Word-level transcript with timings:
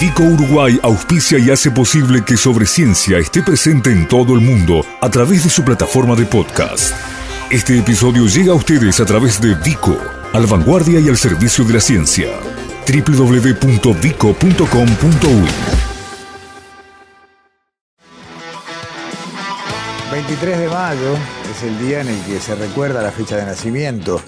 Vico 0.00 0.22
Uruguay 0.22 0.80
auspicia 0.82 1.38
y 1.38 1.50
hace 1.50 1.70
posible 1.70 2.24
que 2.24 2.38
Sobre 2.38 2.64
Ciencia 2.64 3.18
esté 3.18 3.42
presente 3.42 3.92
en 3.92 4.08
todo 4.08 4.32
el 4.34 4.40
mundo 4.40 4.82
a 4.98 5.10
través 5.10 5.44
de 5.44 5.50
su 5.50 5.62
plataforma 5.62 6.16
de 6.16 6.24
podcast. 6.24 6.94
Este 7.50 7.78
episodio 7.78 8.24
llega 8.26 8.52
a 8.52 8.54
ustedes 8.54 8.98
a 8.98 9.04
través 9.04 9.42
de 9.42 9.54
Vico, 9.56 9.94
al 10.32 10.46
vanguardia 10.46 11.00
y 11.00 11.10
al 11.10 11.18
servicio 11.18 11.66
de 11.66 11.74
la 11.74 11.80
ciencia. 11.80 12.28
www.vico.com.uy 12.88 13.50
23 20.12 20.58
de 20.60 20.68
mayo 20.68 21.14
es 21.50 21.62
el 21.62 21.78
día 21.78 22.00
en 22.00 22.08
el 22.08 22.18
que 22.22 22.40
se 22.40 22.54
recuerda 22.54 23.02
la 23.02 23.12
fecha 23.12 23.36
de 23.36 23.44
nacimiento 23.44 24.22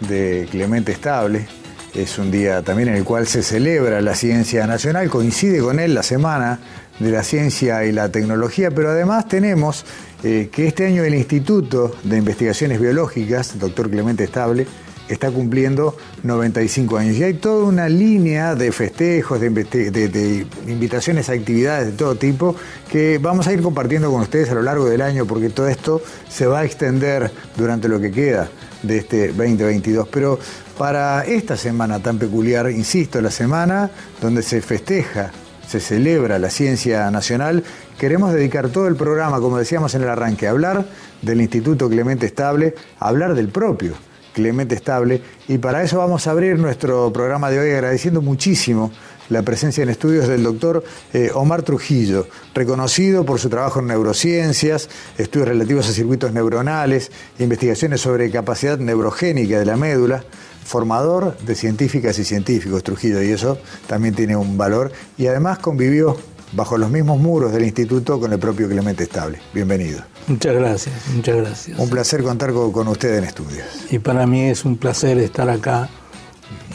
de 0.00 0.48
Clemente 0.50 0.92
Estable. 0.92 1.57
Es 1.94 2.18
un 2.18 2.30
día 2.30 2.62
también 2.62 2.90
en 2.90 2.96
el 2.96 3.04
cual 3.04 3.26
se 3.26 3.42
celebra 3.42 4.00
la 4.00 4.14
ciencia 4.14 4.66
nacional, 4.66 5.08
coincide 5.08 5.60
con 5.60 5.80
él 5.80 5.94
la 5.94 6.02
semana 6.02 6.58
de 6.98 7.10
la 7.10 7.22
ciencia 7.22 7.84
y 7.84 7.92
la 7.92 8.10
tecnología, 8.10 8.70
pero 8.70 8.90
además 8.90 9.26
tenemos 9.28 9.84
eh, 10.22 10.48
que 10.52 10.66
este 10.66 10.86
año 10.86 11.04
el 11.04 11.14
Instituto 11.14 11.96
de 12.02 12.18
Investigaciones 12.18 12.80
Biológicas, 12.80 13.58
doctor 13.58 13.88
Clemente 13.88 14.24
Estable, 14.24 14.66
está 15.08 15.30
cumpliendo 15.30 15.96
95 16.22 16.98
años. 16.98 17.16
Y 17.16 17.24
hay 17.24 17.34
toda 17.34 17.64
una 17.64 17.88
línea 17.88 18.54
de 18.54 18.70
festejos, 18.72 19.40
de, 19.40 20.46
invitaciones 20.66 21.28
a 21.28 21.32
actividades 21.32 21.86
de 21.86 21.92
todo 21.92 22.14
tipo 22.14 22.54
que 22.90 23.18
vamos 23.18 23.46
a 23.46 23.52
ir 23.52 23.62
compartiendo 23.62 24.10
con 24.10 24.20
ustedes 24.20 24.50
a 24.50 24.54
lo 24.54 24.62
largo 24.62 24.86
del 24.86 25.00
año 25.02 25.26
porque 25.26 25.50
todo 25.50 25.68
esto 25.68 26.02
se 26.28 26.46
va 26.46 26.60
a 26.60 26.64
extender 26.64 27.30
durante 27.56 27.88
lo 27.88 28.00
que 28.00 28.10
queda 28.10 28.48
de 28.82 28.98
este 28.98 29.28
2022. 29.28 30.08
Pero 30.08 30.38
para 30.76 31.24
esta 31.24 31.56
semana 31.56 32.00
tan 32.00 32.18
peculiar, 32.18 32.70
insisto, 32.70 33.20
la 33.20 33.30
semana 33.30 33.90
donde 34.20 34.42
se 34.42 34.60
festeja, 34.60 35.32
se 35.66 35.80
celebra 35.80 36.38
la 36.38 36.50
ciencia 36.50 37.10
nacional, 37.10 37.64
queremos 37.98 38.32
dedicar 38.32 38.68
todo 38.68 38.88
el 38.88 38.96
programa, 38.96 39.40
como 39.40 39.58
decíamos 39.58 39.94
en 39.94 40.02
el 40.02 40.08
arranque, 40.08 40.46
a 40.46 40.50
hablar 40.50 40.86
del 41.20 41.40
Instituto 41.40 41.88
Clemente 41.90 42.26
Estable, 42.26 42.74
a 43.00 43.08
hablar 43.08 43.34
del 43.34 43.48
propio 43.48 44.07
Clemente 44.38 44.76
Estable. 44.76 45.20
Y 45.48 45.58
para 45.58 45.82
eso 45.82 45.98
vamos 45.98 46.28
a 46.28 46.30
abrir 46.30 46.60
nuestro 46.60 47.12
programa 47.12 47.50
de 47.50 47.58
hoy 47.58 47.70
agradeciendo 47.70 48.22
muchísimo 48.22 48.92
la 49.30 49.42
presencia 49.42 49.82
en 49.82 49.88
estudios 49.88 50.28
del 50.28 50.44
doctor 50.44 50.84
eh, 51.12 51.32
Omar 51.34 51.64
Trujillo, 51.64 52.28
reconocido 52.54 53.24
por 53.24 53.40
su 53.40 53.48
trabajo 53.48 53.80
en 53.80 53.88
neurociencias, 53.88 54.88
estudios 55.18 55.48
relativos 55.48 55.88
a 55.88 55.92
circuitos 55.92 56.32
neuronales, 56.32 57.10
investigaciones 57.40 58.00
sobre 58.00 58.30
capacidad 58.30 58.78
neurogénica 58.78 59.58
de 59.58 59.66
la 59.66 59.76
médula, 59.76 60.22
formador 60.64 61.36
de 61.38 61.56
científicas 61.56 62.16
y 62.20 62.24
científicos 62.24 62.84
Trujillo, 62.84 63.20
y 63.20 63.32
eso 63.32 63.58
también 63.88 64.14
tiene 64.14 64.36
un 64.36 64.56
valor, 64.56 64.92
y 65.16 65.26
además 65.26 65.58
convivió 65.58 66.16
bajo 66.52 66.78
los 66.78 66.90
mismos 66.90 67.18
muros 67.18 67.52
del 67.52 67.64
instituto 67.64 68.18
con 68.18 68.32
el 68.32 68.38
propio 68.38 68.68
Clemente 68.68 69.04
Estable. 69.04 69.38
Bienvenido. 69.52 70.02
Muchas 70.26 70.54
gracias, 70.54 70.94
muchas 71.14 71.36
gracias. 71.36 71.78
Un 71.78 71.88
placer 71.90 72.22
contar 72.22 72.52
con, 72.52 72.88
usted 72.88 73.18
en 73.18 73.24
estudios. 73.24 73.66
Y 73.90 73.98
para 73.98 74.26
mí 74.26 74.42
es 74.42 74.64
un 74.64 74.76
placer 74.76 75.18
estar 75.18 75.48
acá 75.48 75.88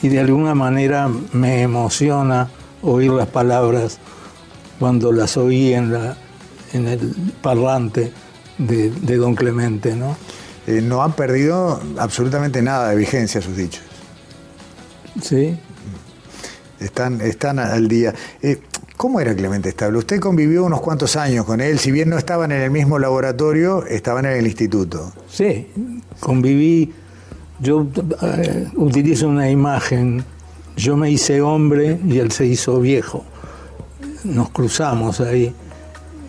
y 0.02 0.10
de 0.10 0.20
alguna 0.20 0.56
manera 0.56 1.10
me 1.32 1.62
emociona 1.62 2.50
oír 2.82 3.12
las 3.12 3.28
palabras 3.28 4.00
cuando 4.80 5.12
las 5.12 5.38
oí 5.38 5.74
en, 5.74 5.94
la, 5.94 6.18
en 6.74 6.88
el 6.88 7.14
parlante 7.42 8.12
de, 8.58 9.18
don 9.18 9.36
Clemente, 9.36 9.96
¿no? 9.96 10.18
Eh, 10.68 10.82
no 10.82 11.04
han 11.04 11.14
perdido 11.14 11.82
absolutamente 11.98 12.62
nada 12.62 12.90
de 12.90 12.96
vigencia 12.96 13.42
sus 13.42 13.56
dichos. 13.56 13.84
Sí. 15.22 15.58
Están, 16.80 17.22
están 17.22 17.60
al 17.60 17.88
día. 17.88 18.14
Eh, 18.42 18.62
¿Cómo 19.04 19.20
era 19.20 19.36
Clemente 19.36 19.68
Estable? 19.68 19.98
Usted 19.98 20.22
convivió 20.22 20.64
unos 20.64 20.80
cuantos 20.80 21.18
años 21.18 21.44
con 21.46 21.59
él, 21.59 21.78
si 21.78 21.92
bien 21.92 22.09
no 22.09 22.18
estaban 22.18 22.54
en 22.54 22.62
el 22.62 22.72
mismo 22.72 22.98
laboratorio, 22.98 23.86
estaban 23.86 24.23
en 24.23 24.38
el 24.38 24.45
instituto. 24.48 25.11
Sí, 25.27 25.67
conviví, 26.22 26.89
yo 27.60 27.86
eh, 28.22 28.70
utilizo 28.77 29.27
una 29.27 29.50
imagen, 29.50 30.23
yo 30.77 30.95
me 30.95 31.11
hice 31.11 31.42
hombre 31.42 32.00
y 32.08 32.20
él 32.20 32.32
se 32.32 32.45
hizo 32.45 32.80
viejo. 32.80 33.26
Nos 34.23 34.52
cruzamos 34.52 35.20
ahí 35.20 35.54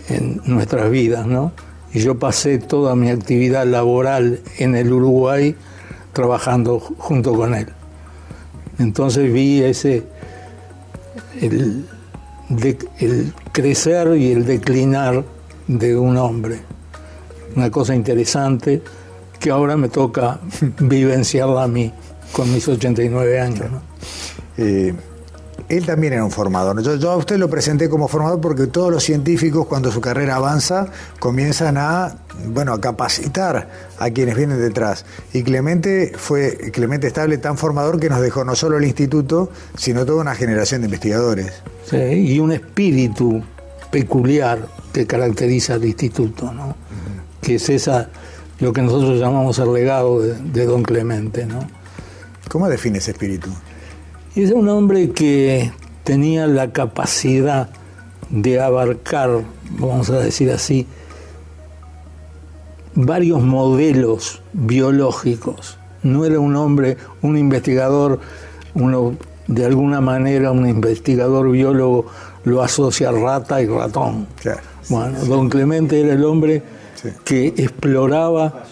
en 0.08 0.40
nuestras 0.44 0.90
vidas, 0.90 1.28
¿no? 1.28 1.52
Y 1.92 2.00
yo 2.00 2.18
pasé 2.18 2.58
toda 2.58 2.96
mi 2.96 3.08
actividad 3.08 3.68
laboral 3.68 4.40
en 4.58 4.74
el 4.74 4.92
Uruguay 4.92 5.54
trabajando 6.12 6.80
junto 6.80 7.36
con 7.36 7.54
él. 7.54 7.68
Entonces 8.80 9.32
vi 9.32 9.62
ese, 9.62 10.02
el, 11.40 11.86
el 12.48 13.32
crecer 13.52 14.16
y 14.16 14.32
el 14.32 14.44
declinar 14.44 15.24
de 15.66 15.96
un 15.96 16.16
hombre. 16.16 16.60
Una 17.56 17.70
cosa 17.70 17.94
interesante 17.94 18.82
que 19.40 19.50
ahora 19.50 19.76
me 19.76 19.88
toca 19.88 20.40
vivenciarla 20.80 21.64
a 21.64 21.68
mí 21.68 21.92
con 22.32 22.52
mis 22.52 22.66
89 22.66 23.40
años. 23.40 23.66
Eh, 24.56 24.94
él 25.68 25.86
también 25.86 26.12
era 26.12 26.24
un 26.24 26.30
formador. 26.30 26.80
Yo, 26.82 27.10
a 27.10 27.16
usted 27.16 27.38
lo 27.38 27.48
presenté 27.48 27.88
como 27.88 28.08
formador 28.08 28.40
porque 28.40 28.66
todos 28.66 28.90
los 28.90 29.02
científicos 29.02 29.66
cuando 29.66 29.90
su 29.90 30.00
carrera 30.00 30.36
avanza 30.36 30.86
comienzan 31.18 31.76
a, 31.78 32.16
bueno, 32.48 32.72
a 32.72 32.80
capacitar 32.80 33.68
a 33.98 34.10
quienes 34.10 34.36
vienen 34.36 34.60
detrás. 34.60 35.04
Y 35.32 35.42
Clemente 35.42 36.12
fue, 36.16 36.70
Clemente 36.72 37.06
Estable 37.06 37.38
tan 37.38 37.56
formador 37.56 37.98
que 37.98 38.08
nos 38.08 38.20
dejó 38.20 38.44
no 38.44 38.54
solo 38.54 38.78
el 38.78 38.84
instituto, 38.84 39.50
sino 39.76 40.04
toda 40.04 40.20
una 40.20 40.34
generación 40.34 40.82
de 40.82 40.86
investigadores. 40.86 41.52
Sí, 41.88 41.96
y 41.96 42.38
un 42.38 42.52
espíritu 42.52 43.42
peculiar 43.90 44.66
que 44.92 45.06
caracteriza 45.06 45.74
al 45.74 45.84
instituto, 45.84 46.52
¿no? 46.52 46.76
Que 47.40 47.56
es 47.56 47.68
esa, 47.68 48.08
lo 48.60 48.72
que 48.72 48.82
nosotros 48.82 49.18
llamamos 49.18 49.58
el 49.58 49.72
legado 49.72 50.20
de, 50.20 50.34
de 50.34 50.66
don 50.66 50.82
Clemente, 50.82 51.46
¿no? 51.46 51.66
¿Cómo 52.48 52.68
define 52.68 52.98
ese 52.98 53.12
espíritu? 53.12 53.50
Es 54.42 54.50
un 54.50 54.68
hombre 54.68 55.10
que 55.10 55.70
tenía 56.02 56.46
la 56.46 56.72
capacidad 56.72 57.70
de 58.30 58.60
abarcar, 58.60 59.44
vamos 59.78 60.10
a 60.10 60.18
decir 60.18 60.50
así, 60.50 60.86
varios 62.94 63.42
modelos 63.42 64.42
biológicos. 64.52 65.78
No 66.02 66.24
era 66.24 66.40
un 66.40 66.56
hombre, 66.56 66.96
un 67.22 67.36
investigador, 67.38 68.20
uno 68.74 69.16
de 69.46 69.64
alguna 69.66 70.00
manera 70.00 70.50
un 70.50 70.68
investigador 70.68 71.50
biólogo 71.50 72.06
lo 72.44 72.62
asocia 72.62 73.10
a 73.10 73.12
rata 73.12 73.62
y 73.62 73.66
ratón. 73.66 74.26
Bueno, 74.88 75.18
don 75.26 75.48
Clemente 75.48 76.00
era 76.00 76.12
el 76.12 76.24
hombre 76.24 76.62
que 77.24 77.48
exploraba 77.48 78.64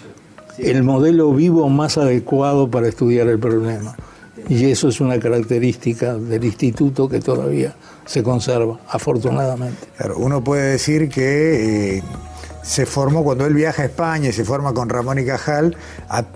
el 0.59 0.83
modelo 0.83 1.33
vivo 1.33 1.69
más 1.69 1.99
adecuado 1.99 2.71
para 2.71 2.89
estudiar 2.89 3.29
el 3.29 3.39
problema. 3.39 3.97
Y 4.48 4.70
eso 4.70 4.88
es 4.88 5.00
una 5.00 5.19
característica 5.19 6.14
del 6.14 6.44
instituto 6.44 7.08
que 7.08 7.20
todavía 7.20 7.75
se 8.04 8.22
conserva, 8.22 8.80
afortunadamente. 8.88 9.86
Claro, 9.97 10.19
uno 10.19 10.42
puede 10.42 10.72
decir 10.72 11.08
que 11.08 11.98
eh, 11.98 12.03
se 12.62 12.86
formó 12.86 13.25
cuando 13.25 13.47
él 13.47 13.54
viaja 13.54 13.82
a 13.82 13.86
España 13.86 14.28
y 14.31 14.32
se 14.32 14.44
forma 14.44 14.72
con 14.72 14.88
Ramón 14.88 15.19
y 15.19 15.25
Cajal, 15.25 15.76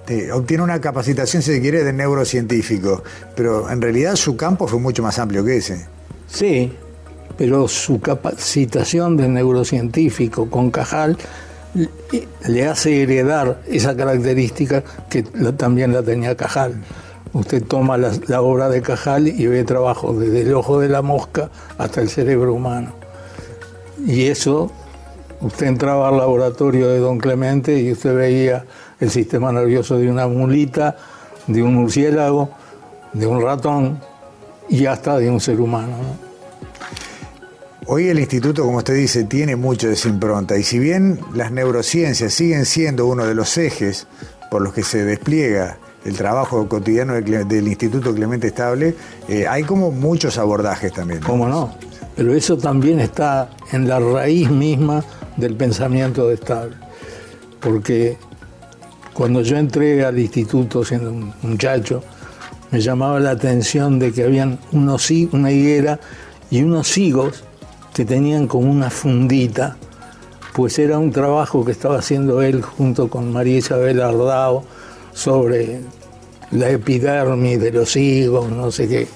eh, 0.09 0.31
obtiene 0.33 0.63
una 0.63 0.81
capacitación, 0.81 1.43
si 1.43 1.53
se 1.53 1.61
quiere, 1.61 1.85
de 1.85 1.93
neurocientífico, 1.93 3.03
pero 3.35 3.71
en 3.71 3.81
realidad 3.81 4.17
su 4.17 4.37
campo 4.37 4.67
fue 4.67 4.79
mucho 4.79 5.03
más 5.03 5.19
amplio 5.19 5.45
que 5.45 5.57
ese. 5.59 5.87
Sí, 6.29 6.73
pero 7.37 7.69
su 7.69 8.01
capacitación 8.01 9.17
de 9.17 9.29
neurocientífico 9.29 10.51
con 10.51 10.71
Cajal 10.71 11.17
le 12.49 12.67
hace 12.67 13.03
heredar 13.03 13.61
esa 13.67 13.95
característica 13.97 14.83
que 15.11 15.23
también 15.57 15.93
la 15.93 16.03
tenía 16.03 16.37
Cajal. 16.37 16.83
Usted 17.37 17.65
toma 17.65 17.99
la, 17.99 18.41
obra 18.41 18.71
de 18.71 18.81
Cajal 18.81 19.29
y 19.29 19.47
ve 19.47 19.63
trabajo 19.63 20.15
desde 20.15 20.41
el 20.41 20.55
ojo 20.55 20.81
de 20.81 20.89
la 20.89 21.03
mosca 21.03 21.51
hasta 21.77 22.01
el 22.01 22.09
cerebro 22.09 22.55
humano. 22.55 22.95
Y 24.07 24.25
eso, 24.25 24.73
usted 25.43 25.67
entraba 25.67 26.09
al 26.09 26.17
laboratorio 26.17 26.89
de 26.89 26.99
don 26.99 27.19
Clemente 27.19 27.79
y 27.79 27.93
usted 27.93 28.17
veía 28.17 28.65
el 29.01 29.11
sistema 29.11 29.53
nervioso 29.53 29.99
de 29.99 30.11
una 30.11 30.27
mulita, 30.27 30.97
de 31.47 31.63
un 31.63 31.75
murciélago, 31.75 32.49
de 33.13 33.27
un 33.27 33.43
ratón 33.43 34.01
y 34.71 34.87
hasta 34.87 35.19
de 35.19 35.29
un 35.29 35.39
ser 35.39 35.61
humano. 35.61 35.93
Hoy 37.85 38.09
el 38.09 38.19
instituto, 38.19 38.65
como 38.65 38.79
usted 38.79 38.95
dice, 38.95 39.25
tiene 39.25 39.57
mucho 39.57 39.89
de 39.89 39.93
esa 39.93 40.09
impronta 40.09 40.57
y 40.57 40.63
si 40.63 40.79
bien 40.79 41.21
las 41.35 41.53
neurociencias 41.53 42.33
siguen 42.33 42.65
siendo 42.65 43.05
uno 43.05 43.27
de 43.27 43.35
los 43.35 43.59
ejes 43.59 44.07
por 44.51 44.63
los 44.63 44.73
que 44.73 44.83
se 44.83 45.05
despliega 45.05 45.77
el 46.07 46.17
trabajo 46.17 46.69
cotidiano 46.69 47.15
del, 47.15 47.67
Instituto 47.67 48.15
Clemente 48.15 48.47
Estable, 48.47 48.95
eh, 49.29 49.47
hay 49.49 49.65
como 49.65 49.91
muchos 49.91 50.39
abordajes 50.39 50.93
también. 50.93 51.21
¿Cómo 51.21 51.49
no? 51.49 51.75
Pero 52.15 52.33
eso 52.33 52.57
también 52.57 53.01
está 53.01 53.51
en 53.73 53.89
la 53.89 53.99
raíz 53.99 54.49
misma 54.49 55.05
del 55.37 55.57
pensamiento 55.57 56.29
de 56.29 56.35
Estable. 56.35 56.77
Porque 57.61 58.19
cuando 59.13 59.43
yo 59.43 59.57
entré 59.57 60.05
al 60.05 60.17
instituto 60.19 60.85
siendo 60.85 61.11
un 61.11 61.33
muchacho, 61.43 62.05
me 62.71 62.81
llamaba 62.81 63.19
la 63.19 63.31
atención 63.31 63.99
de 63.99 64.13
que 64.13 64.23
habían 64.23 64.61
unos, 64.71 65.11
una 65.33 65.51
higuera 65.51 65.99
y 66.51 66.63
unos 66.63 66.97
higos 66.97 67.43
que 67.95 68.05
tenían 68.05 68.47
como 68.47 68.71
una 68.71 68.91
fundita, 68.91 69.77
pues 70.55 70.79
era 70.79 70.99
un 70.99 71.11
trabajo 71.11 71.65
que 71.65 71.73
estaba 71.73 71.99
haciendo 71.99 72.43
él 72.43 72.63
junto 72.63 73.09
con 73.09 73.33
María 73.33 73.59
Isabel 73.59 74.01
Ardao 74.01 74.65
sobre 75.17 75.81
la 76.51 76.69
epidermis 76.69 77.59
de 77.59 77.73
los 77.73 77.97
higos, 77.97 78.51
no 78.51 78.71
sé 78.71 78.87
qué. 78.87 79.09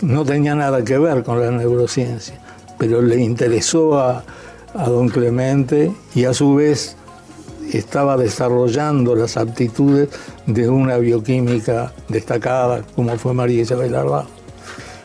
No 0.00 0.24
tenía 0.24 0.54
nada 0.54 0.84
que 0.84 0.96
ver 0.98 1.24
con 1.24 1.40
la 1.40 1.50
neurociencia, 1.50 2.40
pero 2.78 3.02
le 3.02 3.20
interesó 3.20 3.98
a, 3.98 4.24
don 4.74 5.08
Clemente 5.08 5.92
y 6.14 6.24
a 6.24 6.32
su 6.32 6.54
vez 6.54 6.96
estaba 7.72 8.16
desarrollando 8.16 9.14
las 9.14 9.36
aptitudes 9.36 10.08
de 10.46 10.68
una 10.68 10.96
bioquímica 10.96 11.92
destacada 12.08 12.82
como 12.96 13.16
fue 13.18 13.34
María 13.34 13.62
Isabel 13.62 13.94
Ardao. 13.94 14.26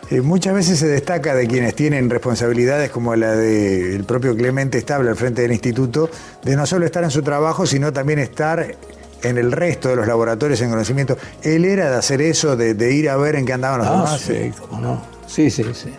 Eh, 0.10 0.22
muchas 0.22 0.54
veces 0.54 0.80
se 0.80 0.88
destaca 0.88 1.36
de 1.36 1.48
quienes 1.48 1.76
tienen 1.76 2.10
responsabilidades 2.10 2.92
como 2.92 3.14
la 3.16 3.32
del 3.32 4.06
propio 4.06 4.38
Clemente 4.38 4.78
Estable 4.78 5.10
al 5.10 5.18
frente 5.18 5.42
del 5.42 5.52
instituto, 5.52 6.10
de 6.44 6.56
no 6.56 6.66
solo 6.66 6.86
estar 6.86 7.04
en 7.04 7.12
su 7.12 7.24
trabajo, 7.24 7.66
sino 7.66 7.92
también 7.92 8.20
estar 8.20 8.78
en 9.24 9.38
el 9.38 9.52
resto 9.52 9.90
de 9.90 9.96
los 9.96 10.08
laboratorios 10.08 10.62
en 10.62 10.70
conocimiento. 10.70 11.18
¿Él 11.42 11.66
era 11.66 11.90
de 11.90 11.98
hacer 11.98 12.22
eso, 12.22 12.56
de, 12.56 12.94
ir 12.94 13.10
a 13.10 13.18
ver 13.18 13.36
en 13.36 13.46
qué 13.46 13.54
andaban 13.54 13.80
los 13.80 13.88
ah, 13.88 13.92
demás? 13.92 14.22
Sí, 14.22 14.52
no. 14.80 15.02
Sí, 15.28 15.50
sí, 15.50 15.64
sí. 15.74 15.90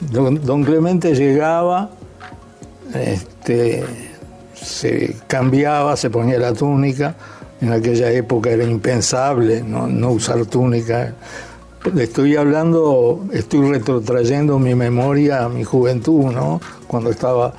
Don, 0.00 0.64
Clemente 0.64 1.14
llegaba, 1.14 1.90
este, 2.94 3.84
se 4.54 5.16
cambiaba, 5.26 5.96
se 5.96 6.10
ponía 6.10 6.38
la 6.38 6.52
túnica. 6.52 7.14
En 7.60 7.72
aquella 7.72 8.10
época 8.10 8.50
era 8.50 8.64
impensable 8.64 9.62
no, 9.62 9.86
no 9.86 10.10
usar 10.10 10.44
túnica 10.44 11.14
estoy 11.98 12.36
hablando, 12.36 13.24
estoy 13.32 13.70
retrotrayendo 13.70 14.58
mi 14.58 14.74
memoria 14.74 15.44
a 15.44 15.48
mi 15.48 15.64
juventud, 15.64 16.32
¿no? 16.32 16.60
Cuando 16.86 17.10
estaba, 17.10 17.54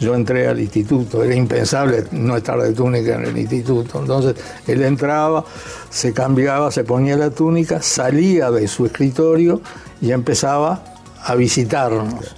yo 0.00 0.14
entré 0.14 0.48
al 0.48 0.58
instituto, 0.58 1.22
era 1.22 1.34
impensable 1.34 2.04
no 2.10 2.36
estar 2.36 2.60
de 2.60 2.72
túnica 2.72 3.14
en 3.14 3.26
el 3.26 3.38
instituto. 3.38 4.00
Entonces 4.00 4.34
él 4.66 4.82
entraba, 4.82 5.44
se 5.90 6.12
cambiaba, 6.12 6.70
se 6.70 6.84
ponía 6.84 7.16
la 7.16 7.30
túnica, 7.30 7.80
salía 7.82 8.50
de 8.50 8.66
su 8.66 8.86
escritorio 8.86 9.60
y 10.00 10.10
empezaba 10.10 10.82
a 11.22 11.34
visitarnos. 11.34 12.34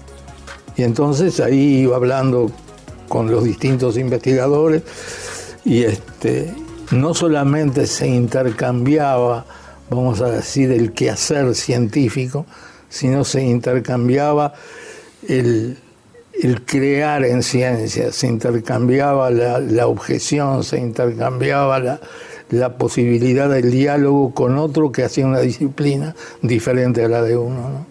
Y 0.77 0.83
entonces 0.83 1.41
ahí 1.41 1.83
iba 1.83 1.97
hablando 1.97 2.51
con 3.09 3.31
los 3.31 3.45
distintos 3.45 3.97
investigadores 3.97 4.83
y 5.65 5.85
este, 5.85 6.53
no 6.91 7.15
solamente 7.15 7.87
se 7.87 8.09
intercambiaba 8.09 9.47
vamos 9.95 10.21
a 10.21 10.31
decir, 10.31 10.71
el 10.73 10.93
quehacer 10.93 11.55
científico, 11.55 12.47
sino 12.89 13.25
se 13.25 13.43
intercambiaba 13.43 14.55
el, 15.29 15.79
crear 16.65 17.25
en 17.25 17.43
ciencia, 17.43 18.13
se 18.13 18.27
intercambiaba 18.27 19.31
la, 19.31 19.87
objeción, 19.87 20.65
se 20.65 20.79
intercambiaba 20.79 21.79
la, 22.51 22.77
posibilidad 22.77 23.49
del 23.49 23.71
diálogo 23.71 24.35
con 24.35 24.59
otro 24.59 24.93
que 24.93 25.05
hacía 25.05 25.27
una 25.27 25.41
disciplina 25.41 26.15
diferente 26.43 27.05
a 27.05 27.09
la 27.09 27.23
de 27.23 27.37
uno. 27.37 27.87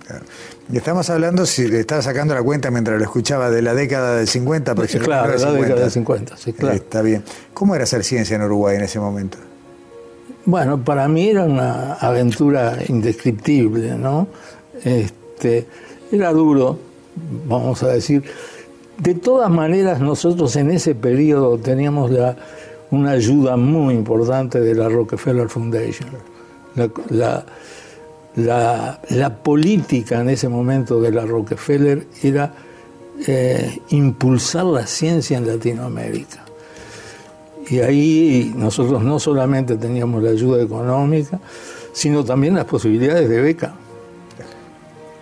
Y 0.71 0.77
estamos 0.77 1.09
hablando, 1.09 1.45
si 1.45 1.67
le 1.67 1.81
estaba 1.81 2.01
sacando 2.01 2.33
la 2.33 2.43
cuenta 2.43 2.71
mientras 2.71 2.97
lo 2.97 3.03
escuchaba, 3.03 3.49
de 3.49 3.61
la 3.61 3.73
década 3.73 4.15
del 4.17 4.27
50 4.27 4.75
Claro, 5.03 5.37
la 5.37 5.51
década 5.51 5.81
del 5.81 5.91
50, 5.91 6.37
sí, 6.37 6.53
claro. 6.53 6.75
Está 6.75 7.01
bien. 7.01 7.23
¿Cómo 7.53 7.75
era 7.75 7.83
hacer 7.83 8.03
ciencia 8.03 8.35
en 8.35 8.43
Uruguay 8.43 8.77
en 8.77 8.83
ese 8.83 8.99
momento? 8.99 9.37
Bueno, 10.45 10.83
para 10.83 11.07
mí 11.07 11.29
era 11.29 11.43
una 11.43 11.93
aventura 11.93 12.77
indescriptible, 12.87 13.95
¿no? 13.95 14.27
Este, 14.83 15.67
era 16.11 16.31
duro, 16.31 16.79
vamos 17.47 17.83
a 17.83 17.89
decir. 17.89 18.23
De 18.97 19.15
todas 19.15 19.49
maneras, 19.49 19.99
nosotros 19.99 20.55
en 20.55 20.71
ese 20.71 20.93
periodo 20.95 21.57
teníamos 21.57 22.11
la, 22.11 22.35
una 22.91 23.11
ayuda 23.11 23.57
muy 23.57 23.95
importante 23.95 24.59
de 24.59 24.75
la 24.75 24.89
Rockefeller 24.89 25.49
Foundation. 25.49 26.09
La, 27.09 27.43
la, 28.35 29.37
política 29.43 30.21
en 30.21 30.29
ese 30.29 30.47
momento 30.47 31.01
de 31.01 31.11
la 31.11 31.25
Rockefeller 31.25 32.07
era 32.21 32.53
eh, 33.27 33.79
impulsar 33.89 34.65
la 34.65 34.85
ciencia 34.85 35.37
en 35.37 35.47
Latinoamérica. 35.47 36.45
Y 37.69 37.79
ahí 37.79 38.53
nosotros 38.55 39.01
no 39.03 39.19
solamente 39.19 39.77
teníamos 39.77 40.21
la 40.23 40.31
ayuda 40.31 40.61
económica, 40.61 41.39
sino 41.93 42.23
también 42.23 42.55
las 42.55 42.65
posibilidades 42.65 43.29
de 43.29 43.41
beca. 43.41 43.73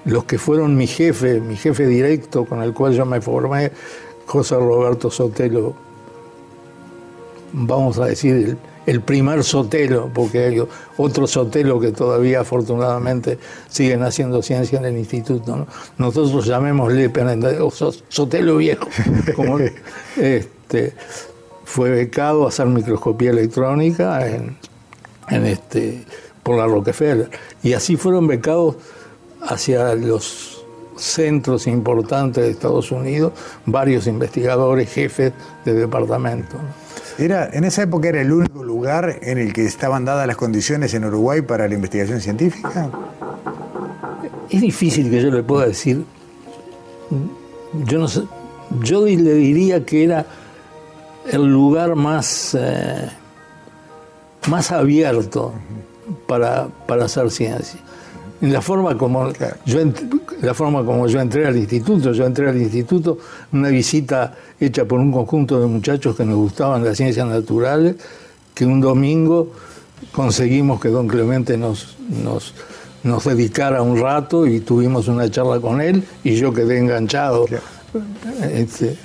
Los 0.06 0.24
que 0.24 0.38
fueron 0.38 0.76
mi 0.76 0.88
jefe, 0.88 1.40
mi 1.40 1.56
jefe 1.56 1.86
directo 1.86 2.46
con 2.46 2.62
el 2.62 2.74
cual 2.74 2.94
yo 2.94 3.06
me 3.06 3.22
formé, 3.22 3.72
José 4.26 4.56
Roberto 4.56 5.10
Sotelo, 5.10 5.74
vamos 7.52 7.98
a 8.00 8.06
decir, 8.06 8.58
el, 8.86 9.02
primer 9.02 9.44
Sotelo, 9.44 10.10
porque 10.14 10.40
hay 10.40 10.64
otro 10.98 11.28
Sotelo 11.28 11.80
que 11.80 11.92
todavía 11.92 12.42
afortunadamente 12.42 13.38
siguen 13.70 14.04
haciendo 14.04 14.42
ciencia 14.42 14.80
en 14.80 14.86
el 14.86 14.98
instituto. 14.98 15.68
Nosotros 15.98 16.46
llamémosle 16.46 17.12
Sotelo 18.08 18.58
viejo. 18.58 18.88
Como, 19.36 19.58
este, 20.18 20.94
fue 21.66 21.90
becado 21.90 22.46
a 22.46 22.50
hacer 22.50 22.68
microscopía 22.68 23.32
electrónica 23.32 24.28
en, 24.28 24.58
este, 25.46 26.04
por 26.44 26.58
la 26.58 26.66
Rockefeller. 26.66 27.30
Y 27.64 27.74
así 27.74 27.96
fueron 27.96 28.28
becados 28.28 28.78
hacia 29.42 29.96
los 29.96 30.66
centros 30.96 31.68
importantes 31.68 32.44
de 32.44 32.52
Estados 32.52 32.92
Unidos, 32.92 33.34
varios 33.66 34.08
investigadores, 34.08 34.92
jefes 34.92 35.34
de 35.66 35.74
departamento. 35.74 36.58
Era, 37.18 37.50
en 37.52 37.64
esa 37.64 37.84
época 37.84 38.10
era 38.10 38.22
el 38.22 38.32
único 38.32 38.64
lugar 38.64 39.20
en 39.22 39.38
el 39.38 39.54
que 39.54 39.66
estaban 39.66 40.06
dadas 40.06 40.26
las 40.28 40.38
condiciones 40.38 40.94
en 40.94 41.06
Uruguay 41.06 41.42
para 41.42 41.68
la 41.68 41.74
investigación 41.74 42.22
científica. 42.22 42.90
Es 44.50 44.62
difícil 44.62 45.10
que 45.10 45.22
yo 45.22 45.30
le 45.30 45.44
pueda 45.44 45.68
decir. 45.68 46.04
Yo 47.86 48.00
no 48.00 48.08
sé, 48.08 48.22
yo 48.82 49.06
le 49.06 49.34
diría 49.34 49.86
que 49.86 50.04
era 50.04 50.26
el 51.32 51.46
lugar 51.46 51.96
más, 51.96 52.56
eh, 52.60 53.10
más 54.48 54.72
abierto 54.72 55.54
para, 56.28 56.70
hacer 56.88 57.30
ciencia. 57.32 57.80
En 58.42 58.54
la 58.54 58.62
forma 58.62 58.98
como 58.98 59.32
yo 59.66 59.80
la 60.42 60.54
forma 60.54 60.86
como 60.86 61.08
yo 61.08 61.20
entré 61.20 61.46
al 61.46 61.58
instituto, 61.58 62.14
yo 62.14 62.26
entré 62.26 62.48
al 62.48 62.58
instituto 62.58 63.18
una 63.52 63.68
visita 63.68 64.34
hecha 64.60 64.86
por 64.86 65.00
un 65.00 65.12
conjunto 65.12 65.60
de 65.60 65.68
muchachos 65.68 66.16
que 66.16 66.24
nos 66.24 66.38
gustaban 66.38 66.84
las 66.84 66.96
ciencias 66.96 67.28
naturales, 67.28 67.98
que 68.54 68.66
un 68.66 68.80
domingo 68.80 69.52
conseguimos 70.14 70.80
que 70.80 70.88
don 70.88 71.08
Clemente 71.08 71.58
nos, 71.58 71.98
nos, 72.24 72.54
nos 73.04 73.26
dedicara 73.26 73.82
un 73.82 74.00
rato 74.00 74.48
y 74.48 74.62
tuvimos 74.62 75.10
una 75.10 75.30
charla 75.30 75.60
con 75.60 75.82
él 75.82 76.04
y 76.24 76.36
yo 76.36 76.54
quedé 76.54 76.78
enganchado. 76.78 77.46
Este, 78.54 78.96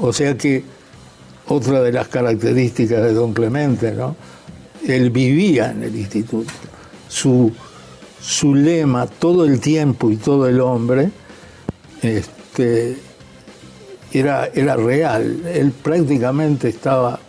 o 0.00 0.12
sea 0.12 0.36
que 0.36 0.64
otra 1.46 1.80
de 1.82 1.92
las 1.92 2.08
características 2.08 3.02
de 3.02 3.14
don 3.14 3.32
Clemente, 3.32 3.92
¿no? 3.92 4.16
Él 4.86 5.10
vivía 5.10 5.70
en 5.70 5.82
el 5.82 5.96
instituto. 5.96 6.52
Su, 7.08 7.52
su 8.24 8.54
lema, 8.54 9.06
todo 9.06 9.44
el 9.44 9.60
tiempo 9.60 10.10
y 10.10 10.16
todo 10.16 10.48
el 10.48 10.60
hombre, 10.60 11.10
este, 12.00 12.96
era, 14.12 14.46
era 14.46 14.76
real. 14.76 15.42
Él 15.46 15.72
prácticamente 15.72 16.68
estaba, 16.68 17.20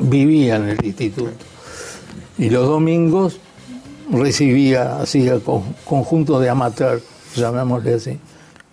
vivía 0.00 0.56
en 0.56 0.70
el 0.70 0.84
instituto. 0.84 1.32
Y 2.38 2.48
los 2.48 2.66
domingos 2.66 3.40
recibía 4.10 5.00
así 5.00 5.28
a 5.28 5.38
conjuntos 5.84 6.40
de 6.40 6.48
amateurs, 6.48 7.02
llamémosle 7.34 7.94
así. 7.94 8.18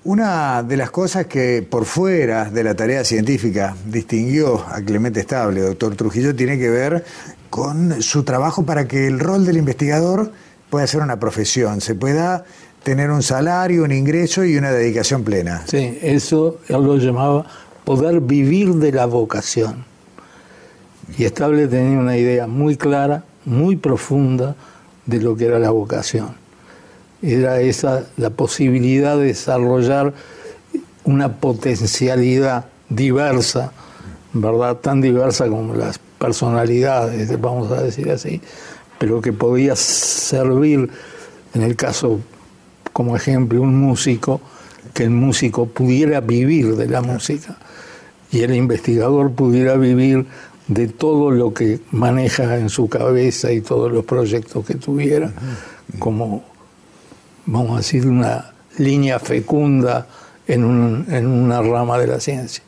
Una 0.05 0.63
de 0.63 0.77
las 0.77 0.91
cosas 0.91 1.27
que 1.27 1.65
por 1.69 1.85
fuera 1.85 2.49
de 2.49 2.63
la 2.63 2.75
tarea 2.75 3.03
científica 3.03 3.75
distinguió 3.85 4.65
a 4.67 4.81
Clemente 4.81 5.21
Estable, 5.21 5.61
doctor 5.61 5.95
Trujillo, 5.95 6.35
tiene 6.35 6.57
que 6.57 6.69
ver 6.69 7.05
con 7.49 8.01
su 8.01 8.23
trabajo 8.23 8.63
para 8.65 8.87
que 8.87 9.07
el 9.07 9.19
rol 9.19 9.45
del 9.45 9.57
investigador 9.57 10.31
pueda 10.73 10.87
ser 10.87 11.01
una 11.01 11.19
profesión, 11.19 11.81
se 11.81 11.93
pueda 11.93 12.45
tener 12.81 13.11
un 13.11 13.21
salario, 13.21 13.83
un 13.83 13.91
ingreso 13.91 14.43
y 14.43 14.57
una 14.57 14.71
dedicación 14.71 15.23
plena. 15.23 15.61
Sí, 15.67 15.99
eso 16.01 16.57
él 16.67 16.83
lo 16.83 16.97
llamaba 16.97 17.45
poder 17.83 18.21
vivir 18.21 18.73
de 18.73 18.91
la 18.91 19.05
vocación. 19.05 19.85
Y 21.15 21.25
Estable 21.25 21.67
tenía 21.67 21.99
una 21.99 22.17
idea 22.17 22.47
muy 22.47 22.75
clara, 22.75 23.23
muy 23.45 23.75
profunda 23.75 24.55
de 25.05 25.19
lo 25.21 25.35
que 25.35 25.45
era 25.45 25.59
la 25.59 25.69
vocación 25.69 26.41
era 27.21 27.61
esa 27.61 28.05
la 28.17 28.31
posibilidad 28.31 29.15
de 29.15 29.25
desarrollar 29.25 30.13
una 31.05 31.37
potencialidad 31.37 32.65
diversa, 32.89 33.71
¿verdad? 34.33 34.77
Tan 34.77 35.01
diversa 35.01 35.47
como 35.47 35.75
las 35.75 35.99
personalidades, 36.17 37.39
vamos 37.39 37.71
a 37.71 37.81
decir 37.83 38.09
así, 38.11 38.41
pero 39.03 39.19
que 39.19 39.33
podía 39.33 39.75
servir, 39.75 40.89
en 41.53 41.61
el 41.61 41.75
caso 41.75 42.21
como 42.93 43.17
ejemplo 43.17 43.61
un 43.61 43.75
músico, 43.75 44.39
que 44.93 45.03
el 45.03 45.09
músico 45.09 45.65
pudiera 45.65 46.21
vivir 46.21 46.77
de 46.77 46.87
la 46.87 47.01
música 47.01 47.57
y 48.31 48.43
el 48.43 48.55
investigador 48.55 49.33
pudiera 49.33 49.75
vivir 49.75 50.25
de 50.69 50.87
todo 50.87 51.31
lo 51.31 51.53
que 51.53 51.81
maneja 51.91 52.57
en 52.57 52.69
su 52.69 52.87
cabeza 52.87 53.51
y 53.51 53.59
todos 53.59 53.91
los 53.91 54.05
proyectos 54.05 54.65
que 54.65 54.75
tuviera, 54.75 55.33
como, 55.99 56.45
vamos 57.45 57.73
a 57.73 57.77
decir, 57.79 58.07
una 58.07 58.53
línea 58.77 59.19
fecunda 59.19 60.07
en, 60.47 60.63
una 60.63 61.61
rama 61.61 61.97
de 61.97 62.07
la 62.07 62.21
ciencia. 62.21 62.63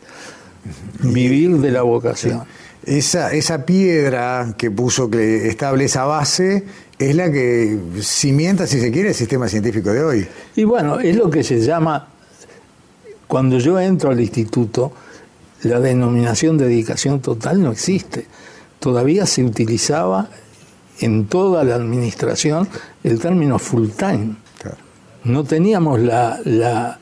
Vivir 0.99 1.59
de 1.59 1.71
la 1.71 1.83
vocación. 1.83 2.43
Esa, 2.85 3.33
esa 3.33 3.65
piedra 3.65 4.53
que 4.57 4.69
puso 4.69 5.09
que 5.09 5.47
estable 5.47 5.85
esa 5.85 6.05
base 6.05 6.63
es 6.99 7.15
la 7.15 7.31
que 7.31 7.77
cimienta, 8.01 8.67
si 8.67 8.79
se 8.79 8.91
quiere, 8.91 9.09
el 9.09 9.15
sistema 9.15 9.47
científico 9.47 9.91
de 9.91 10.03
hoy. 10.03 10.27
Y 10.55 10.63
bueno, 10.63 10.99
es 10.99 11.15
lo 11.15 11.29
que 11.29 11.43
se 11.43 11.59
llama, 11.59 12.07
cuando 13.27 13.57
yo 13.57 13.79
entro 13.79 14.11
al 14.11 14.19
instituto, 14.19 14.91
la 15.63 15.79
denominación 15.79 16.57
de 16.57 16.67
dedicación 16.67 17.21
total 17.21 17.61
no 17.61 17.71
existe. 17.71 18.27
Todavía 18.79 19.25
se 19.25 19.43
utilizaba 19.43 20.29
en 20.99 21.25
toda 21.25 21.63
la 21.63 21.75
administración 21.75 22.67
el 23.03 23.19
término 23.19 23.59
full 23.59 23.89
time. 23.89 24.35
No 25.23 25.43
teníamos 25.43 25.99
la, 25.99 26.99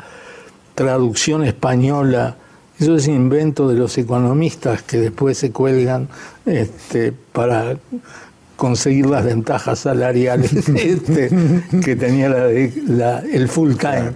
traducción 0.76 1.44
española. 1.44 2.38
Eso 2.80 2.96
es 2.96 3.08
invento 3.08 3.68
de 3.68 3.76
los 3.76 3.98
economistas 3.98 4.82
que 4.82 4.98
después 4.98 5.38
se 5.38 5.52
cuelgan 5.52 6.10
este, 6.46 7.12
para 7.12 7.78
conseguir 8.56 9.08
las 9.08 9.26
ventajas 9.26 9.80
salariales 9.80 10.54
este, 10.76 11.30
que 11.84 11.96
tenía 11.96 12.28
el 12.28 13.48
full 13.48 13.76
time. 13.76 14.14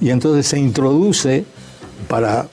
Y 0.00 0.10
entonces 0.10 0.46
se 0.46 0.58
introduce 0.58 1.44
para 2.08 2.46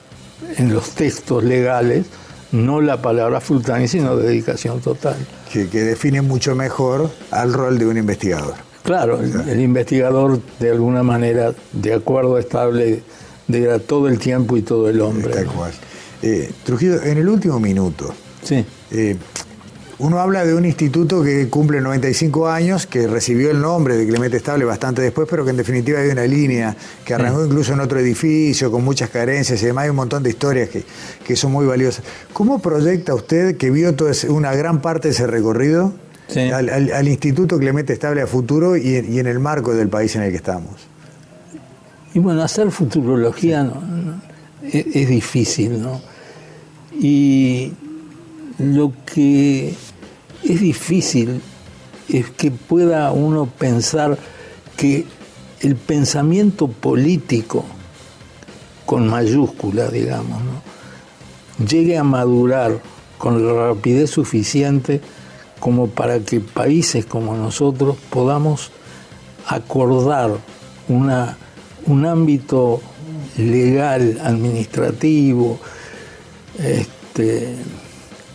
en 0.58 0.74
los 0.74 0.92
textos 0.92 1.44
legales 1.44 2.06
no 2.52 2.82
la 2.82 3.02
palabra 3.02 3.40
full 3.40 3.62
time, 3.62 3.88
sino 3.88 4.16
dedicación 4.16 4.82
total. 4.82 5.16
Que, 5.52 5.66
define 5.66 6.22
mucho 6.22 6.56
mejor 6.56 7.10
al 7.32 7.54
rol 7.54 7.78
de 7.80 7.86
un 7.86 7.98
investigador. 7.98 8.56
Claro, 8.84 9.20
el, 9.22 9.60
investigador 9.60 10.40
de 10.60 10.72
alguna 10.72 11.04
manera, 11.04 11.54
de 11.72 11.94
acuerdo 11.94 12.38
estable, 12.38 13.04
de 13.48 13.80
todo 13.80 14.08
el 14.08 14.20
tiempo 14.20 14.58
y 14.58 14.62
todo 14.62 14.90
el 14.90 15.02
hombre. 15.02 15.34
Tal 15.34 15.48
cual. 15.48 15.72
Eh, 16.22 16.52
Trujillo, 16.64 17.02
en 17.02 17.18
el 17.18 17.28
último 17.28 17.60
minuto, 17.60 18.14
sí. 18.44 18.64
Eh, 18.92 19.18
uno 20.02 20.20
habla 20.20 20.44
de 20.44 20.56
un 20.56 20.66
instituto 20.66 21.24
que 21.24 21.48
cumple 21.48 21.80
95 21.80 22.50
años, 22.50 22.88
que 22.88 23.06
recibió 23.06 23.52
el 23.52 23.62
nombre 23.62 23.96
de 23.96 24.08
Clemente 24.08 24.38
Estable 24.38 24.66
bastante 24.66 25.04
después, 25.04 25.28
pero 25.30 25.44
que 25.44 25.52
en 25.52 25.58
definitiva 25.58 26.00
hay 26.00 26.10
una 26.10 26.26
línea 26.26 26.76
que 27.06 27.14
arrancó 27.14 27.46
incluso 27.46 27.74
en 27.74 27.82
otro 27.82 28.00
edificio, 28.00 28.72
con 28.72 28.84
muchas 28.84 29.12
carencias 29.12 29.62
y 29.62 29.66
además 29.66 29.84
hay 29.84 29.90
un 29.92 29.98
montón 29.98 30.24
de 30.24 30.32
historias 30.32 30.70
que, 30.70 31.36
son 31.36 31.52
muy 31.52 31.68
valiosas. 31.68 32.04
¿Cómo 32.34 32.60
proyecta 32.60 33.14
usted, 33.14 33.58
que 33.58 33.70
vio 33.70 33.94
toda 33.94 34.12
una 34.30 34.56
gran 34.56 34.82
parte 34.82 35.10
de 35.10 35.14
ese 35.14 35.28
recorrido, 35.28 35.94
al, 36.36 37.08
Instituto 37.08 37.60
Clemente 37.60 37.94
Estable 37.94 38.24
a 38.24 38.28
futuro 38.28 38.76
y, 38.76 38.96
en 38.96 39.28
el 39.28 39.40
marco 39.40 39.76
del 39.76 39.90
país 39.90 40.16
en 40.16 40.24
el 40.24 40.32
que 40.32 40.38
estamos? 40.38 40.91
Y 42.14 42.20
bueno, 42.20 42.42
hacer 42.44 42.72
futurología 42.72 43.70
es, 44.64 44.86
es 44.94 45.10
difícil, 45.10 45.82
¿no? 45.82 46.02
Y 47.00 47.72
lo 48.58 48.92
que 49.06 49.74
es 50.44 50.62
difícil 50.62 51.42
es 52.10 52.30
que 52.32 52.52
pueda 52.52 53.12
uno 53.12 53.46
pensar 53.46 54.18
que 54.76 55.06
el 55.62 55.76
pensamiento 55.76 56.68
político, 56.68 57.64
con 58.86 59.08
mayúscula, 59.08 59.90
digamos, 59.90 60.42
llegue 61.68 61.98
a 61.98 62.04
madurar 62.04 62.82
con 63.18 63.46
la 63.46 63.68
rapidez 63.68 64.10
suficiente 64.10 65.02
como 65.60 65.88
para 65.88 66.20
que 66.20 66.40
países 66.40 67.06
como 67.06 67.36
nosotros 67.36 67.96
podamos 68.10 68.72
acordar 69.48 70.32
una, 70.88 71.38
un 71.88 72.06
ámbito 72.06 72.82
legal, 73.38 74.20
administrativo, 74.24 75.60
este, 76.60 77.56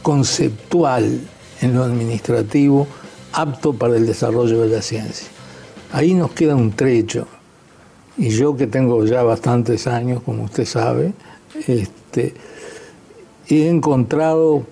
conceptual 0.03 1.21
en 1.61 1.75
lo 1.75 1.85
administrativo 1.85 2.87
apto 3.33 3.75
para 3.75 3.97
el 3.97 4.07
desarrollo 4.07 4.63
de 4.63 4.69
la 4.69 4.83
ciencia. 4.83 5.29
Ahí 5.93 6.15
nos 6.15 6.33
queda 6.33 6.55
un 6.55 6.73
trecho. 6.73 7.27
Y 8.19 8.31
yo 8.31 8.57
que 8.57 8.67
tengo 8.67 9.05
ya 9.05 9.23
bastantes 9.23 9.87
años, 9.87 10.23
como 10.23 10.45
usted 10.45 10.65
sabe, 10.65 11.13
este, 11.67 12.35
he 13.49 13.69
encontrado, 13.69 14.65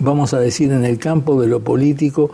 vamos 0.00 0.34
a 0.34 0.40
decir, 0.40 0.72
en 0.72 0.84
el 0.84 0.98
campo 0.98 1.40
de 1.40 1.46
lo 1.46 1.60
político, 1.60 2.32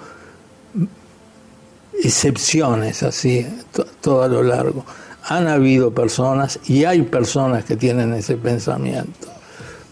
excepciones 2.03 3.03
así, 3.03 3.47
todo 4.07 4.23
a 4.23 4.29
lo 4.29 4.45
largo. 4.45 4.85
Han 5.25 5.49
habido 5.49 5.91
personas 5.91 6.61
y 6.67 6.85
hay 6.85 7.03
personas 7.03 7.65
que 7.65 7.75
tienen 7.75 8.15
ese 8.15 8.37
pensamiento, 8.37 9.27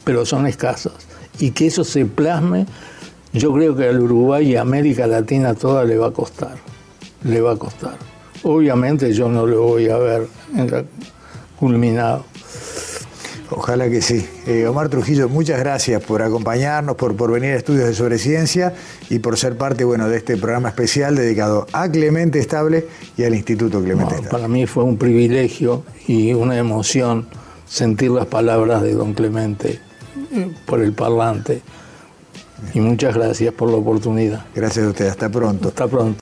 pero 0.04 0.24
son 0.24 0.46
escasas 0.46 0.92
y 1.40 1.50
que 1.50 1.66
eso 1.66 1.82
se 1.82 2.06
plasme, 2.06 2.66
yo 3.32 3.52
creo 3.52 3.74
que 3.74 3.88
al 3.88 4.00
Uruguay 4.00 4.52
y 4.52 4.56
a 4.56 4.60
América 4.60 5.08
Latina 5.08 5.54
toda 5.54 5.82
le 5.82 5.98
va 5.98 6.06
a 6.06 6.10
costar, 6.12 6.54
le 7.24 7.40
va 7.40 7.54
a 7.54 7.56
costar. 7.56 7.96
Obviamente 8.44 9.12
yo 9.12 9.28
no 9.28 9.46
lo 9.46 9.62
voy 9.62 9.88
a 9.88 9.98
ver 9.98 10.28
culminado. 11.58 12.24
Ojalá 13.56 13.88
que 13.88 14.02
sí. 14.02 14.26
Eh, 14.46 14.66
Omar 14.66 14.88
Trujillo, 14.88 15.28
muchas 15.28 15.58
gracias 15.58 16.02
por 16.02 16.22
acompañarnos, 16.22 16.96
por, 16.96 17.16
por 17.16 17.30
venir 17.30 17.52
a 17.52 17.56
Estudios 17.56 17.86
de 17.86 17.94
Sobre 17.94 18.18
Ciencia 18.18 18.74
y 19.10 19.20
por 19.20 19.38
ser 19.38 19.56
parte 19.56 19.84
bueno, 19.84 20.08
de 20.08 20.16
este 20.16 20.36
programa 20.36 20.70
especial 20.70 21.14
dedicado 21.14 21.66
a 21.72 21.88
Clemente 21.88 22.38
Estable 22.38 22.86
y 23.16 23.24
al 23.24 23.34
Instituto 23.34 23.82
Clemente 23.82 24.14
Estable. 24.14 24.30
Para 24.30 24.48
mí 24.48 24.66
fue 24.66 24.84
un 24.84 24.98
privilegio 24.98 25.84
y 26.06 26.32
una 26.34 26.58
emoción 26.58 27.26
sentir 27.66 28.10
las 28.10 28.26
palabras 28.26 28.82
de 28.82 28.94
don 28.94 29.14
Clemente 29.14 29.80
por 30.66 30.80
el 30.80 30.92
parlante. 30.92 31.62
Y 32.72 32.80
muchas 32.80 33.14
gracias 33.14 33.52
por 33.52 33.70
la 33.70 33.76
oportunidad. 33.76 34.46
Gracias 34.54 34.86
a 34.86 34.88
usted, 34.88 35.06
hasta 35.06 35.28
pronto. 35.28 35.68
Hasta 35.68 35.86
pronto. 35.86 36.12